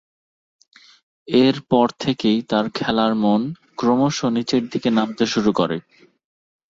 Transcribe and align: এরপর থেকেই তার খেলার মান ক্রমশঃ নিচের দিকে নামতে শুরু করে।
এরপর 1.27 1.87
থেকেই 1.99 2.39
তার 2.49 2.65
খেলার 2.75 3.13
মান 3.23 3.41
ক্রমশঃ 3.77 4.21
নিচের 4.35 4.63
দিকে 4.71 4.89
নামতে 4.97 5.23
শুরু 5.33 5.51
করে। 5.59 5.77